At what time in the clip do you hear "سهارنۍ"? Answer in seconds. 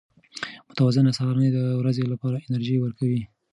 1.17-1.49